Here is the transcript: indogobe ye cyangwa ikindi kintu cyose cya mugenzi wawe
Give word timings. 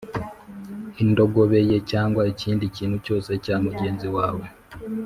indogobe 1.03 1.59
ye 1.69 1.77
cyangwa 1.91 2.21
ikindi 2.33 2.65
kintu 2.75 2.97
cyose 3.05 3.31
cya 3.43 3.55
mugenzi 3.65 4.07
wawe 4.15 4.45